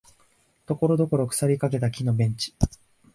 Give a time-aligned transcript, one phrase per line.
[0.65, 2.55] ところどころ腐りかけた木のベンチ